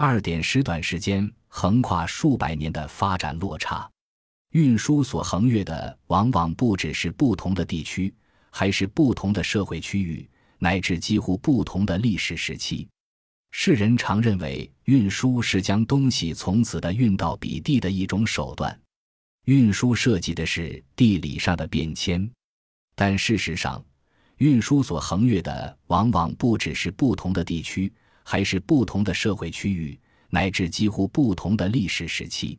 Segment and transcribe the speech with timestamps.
[0.00, 3.90] 二点十短时间横跨数百年的发展落差，
[4.52, 8.14] 运输所横越的往往不只是不同的地区，
[8.48, 10.30] 还是不同的社会区域，
[10.60, 12.86] 乃至几乎不同的历史时期。
[13.50, 18.80] 世人常认为运输是将东西从此的运到彼地的一种手段，
[19.46, 22.30] 运输涉及的是地理上的变迁，
[22.94, 23.84] 但事实上，
[24.36, 27.92] 运输所横越的往往不只是不同的地区，
[28.30, 29.98] 还是不同的社会区域，
[30.28, 32.58] 乃至几乎不同的历史时期。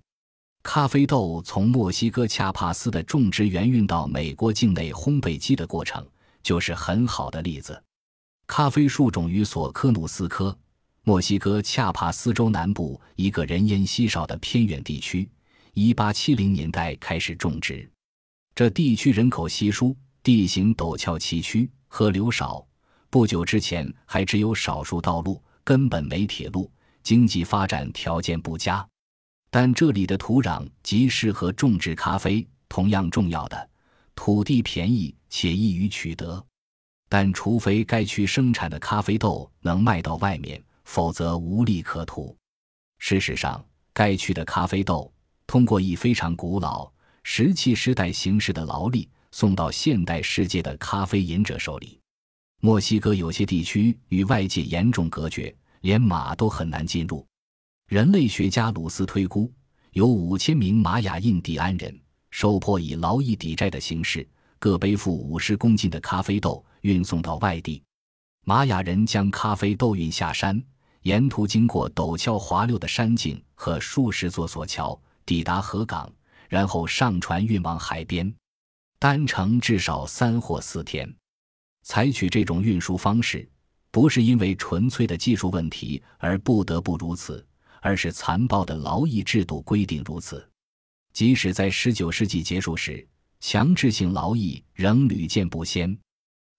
[0.64, 6.04] 咖啡豆从墨西哥恰帕斯的种植园运到美国境内烘焙机的过程，
[6.42, 7.80] 就是很好的例子。
[8.48, 10.58] 咖啡树种于索科努斯科。
[11.04, 15.30] 墨西哥恰帕斯州南部一个人烟稀少的偏远地区，
[15.76, 17.88] 一八七零年代开始种植。
[18.56, 22.66] 这地区人口稀疏，地形陡峭崎岖，河流少。
[23.12, 26.68] 不久之前还只有少数道路，根本没铁路，
[27.04, 28.84] 经济发展条件不佳。
[29.52, 32.44] 但这里的土壤极适合种植咖啡。
[32.68, 33.70] 同样重要的，
[34.16, 36.44] 土地便宜且易于取得。
[37.08, 40.60] 但除非该区生产的咖啡豆能卖到外面。
[40.86, 42.36] 否则无利可图。
[42.98, 45.14] 事实上，该区的咖啡豆
[45.46, 51.99] 通过以非常古老、石器时代形式的劳力送到现代世界的咖啡饮者手里。
[52.62, 57.26] 墨西哥有些地区与外界严重隔绝，连马都很难进入。
[57.88, 59.50] 人类学家鲁斯推估，
[59.92, 61.98] 有五千名玛雅印第安人
[62.32, 64.28] 受迫以劳役抵债的形式，
[64.60, 67.82] 各背负五十公斤的咖啡豆运送到外地。
[68.46, 70.62] 玛雅人将咖啡豆运下山。
[71.04, 76.12] 沿途经过陡峭滑溜的山径和数十座索桥，抵达河港，
[76.50, 78.32] 然后上船运往海边，
[79.00, 81.10] 单程至少三或四天。
[81.90, 83.50] 采取这种运输方式，
[83.90, 87.44] 不是因为纯粹的技术问题而不得不如此，
[87.82, 90.48] 而是残暴的劳役制度规定如此。
[91.14, 93.04] 即使在19世纪结束时，
[93.40, 95.98] 强制性劳役仍屡见不鲜。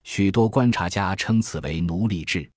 [0.02, 2.50] 许多观察家称此为奴隶制。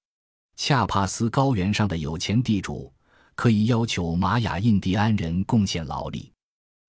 [0.55, 2.91] 恰帕斯高原上的有钱地主
[3.35, 6.33] 可以要求玛雅印第安人贡献劳力，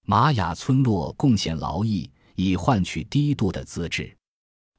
[0.07, 4.17] 玛雅村落贡献劳役以换取低度的资质。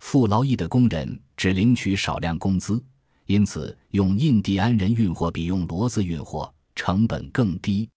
[0.08, 2.80] 付劳役的工人只领取少量工资，
[3.26, 7.90] 因此用印第安人运货比用骡子运货成本更低。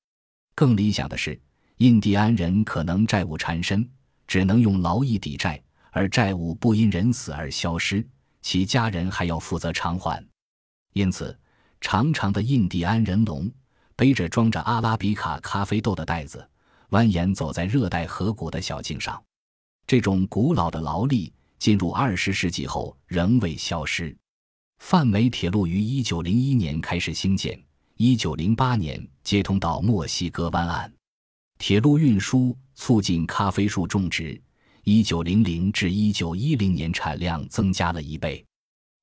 [0.54, 1.38] 更理想的是，
[1.76, 3.86] 印第安人可能债务缠身，
[4.26, 8.02] 只能用劳役抵债，而债务不因人死而消失，
[8.40, 10.26] 其家人还要负责偿还。
[10.94, 11.38] 因此，
[11.78, 13.52] 长长的印第安人龙
[13.94, 16.48] 背着装着阿拉比卡咖啡豆的袋子，
[16.88, 19.22] 蜿蜒走在热带河谷的小径上。
[19.86, 24.16] 这种古老的劳力进入二十世纪后仍未消失。
[24.78, 27.60] 泛美铁路于一九零一年开始兴建，
[27.96, 30.92] 一九零八年接通到墨西哥湾岸。
[31.58, 34.40] 铁路运输促进咖啡树种植，
[34.84, 38.44] 一九零零至一九一零年产量增加了一倍。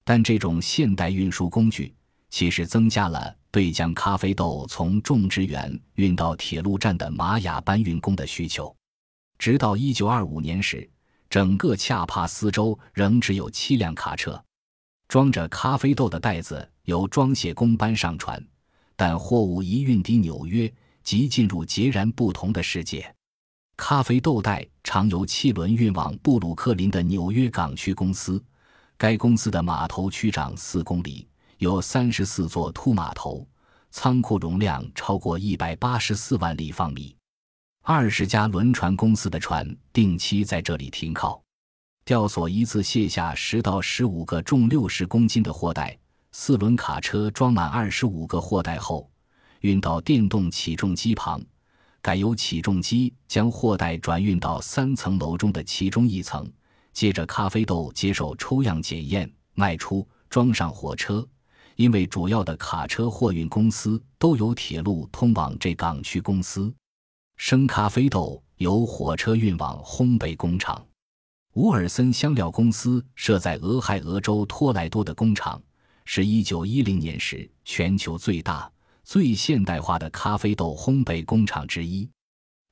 [0.05, 1.93] 但这种现代运输工具
[2.29, 8.73] 其实增加了对将咖啡豆从种植园运到铁路站的玛雅搬运工的需求。
[9.37, 10.89] 直到1925年时，
[11.29, 14.41] 整个恰帕斯州仍只有七辆卡车，
[15.07, 18.41] 装着咖啡豆的袋子由装卸工搬上船，
[18.95, 20.71] 但货物一运抵纽约，
[21.03, 23.13] 即进入截然不同的世界。
[23.77, 28.41] 咖啡豆袋常由汽轮运往布鲁克林的纽约港区公司。
[28.97, 33.45] 该公司的码头区长四公里，有三十四座凸码头，
[33.91, 37.13] 仓库容量超过一百八十四万立方米。
[37.87, 39.63] 二十家轮船公司的船
[39.93, 41.39] 定期在这里停靠。
[42.03, 45.95] 吊索一次卸下十到十五个重六十公斤的货袋，
[46.31, 49.07] 四轮卡车装满二十五个货袋后，
[49.59, 51.39] 运到电动起重机旁，
[52.01, 56.51] 改由起重机将货袋转运到三层楼中的其中一层。
[56.91, 61.23] 接着，咖啡豆接受抽样检验，卖出，装上火车。
[61.75, 66.73] 因为主要的卡车货运公司都有铁路通往这港区公司。
[67.37, 70.85] 生咖啡豆由火车运往烘焙工厂。
[71.53, 75.61] 伍尔森香料公司设在俄亥俄州托莱多的工厂，
[76.05, 78.71] 是一九一零年时全球最大、
[79.03, 82.09] 最现代化的咖啡豆烘焙工厂之一。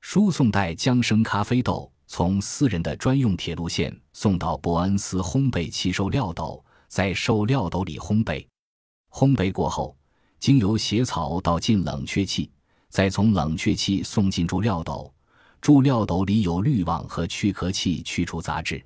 [0.00, 1.90] 输送带将生咖啡豆。
[2.06, 8.46] 从私人的专用铁路线送到伯恩斯烘焙器收料斗，在受料斗里烘焙。
[9.10, 9.96] 烘焙过后，
[10.38, 12.50] 经由斜槽倒进冷却器，
[12.94, 15.12] 再从冷却器送进注料斗。
[15.60, 18.80] 注料斗里有滤网和去壳器去除杂质。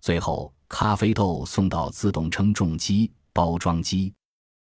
[0.00, 4.12] 最后，咖啡豆送到自动称重机、包装机。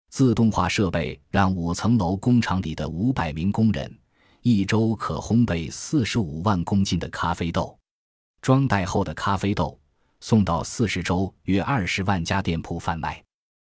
[0.10, 3.96] 自动化设备让五层楼工厂里的五百名工人
[4.42, 7.78] 一周可烘焙四十五万公斤的咖啡豆。
[8.42, 9.80] 装袋后的咖啡豆
[10.22, 13.24] 送到四十州约二十万家店铺贩卖。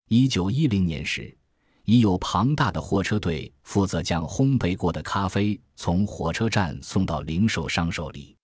[0.09, 1.37] 一九一零年时，
[1.85, 8.37] 已有庞大的货车队负责将烘焙过的咖啡从火车站送到零售商手里。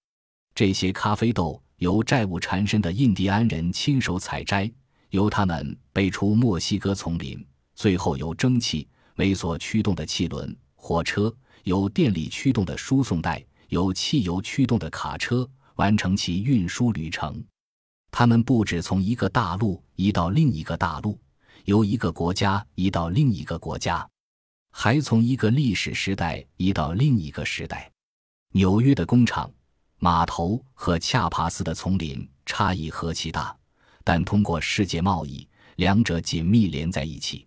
[0.54, 4.70] 这些咖啡豆由债务缠身的印第安人亲手采摘，
[5.10, 7.44] 由他们背出墨西哥丛林，
[7.74, 11.34] 最后由蒸汽煤所驱动的汽轮、火车，
[11.64, 15.48] 由电力驱动的输送带，由汽油驱动的卡车。
[15.76, 17.42] 完成其运输旅程，
[18.10, 21.18] 他们不止从一个大陆移到另一个大陆，
[21.70, 24.04] 由一个国家移到另一个国家，
[24.72, 27.88] 还从一个历史时代移到另一个时代。
[28.54, 29.48] 纽约的工厂、
[29.98, 33.56] 码头和恰帕斯的丛林差异何其大，
[34.02, 35.46] 但通过世界贸易，
[35.76, 37.46] 两者紧密连在一起。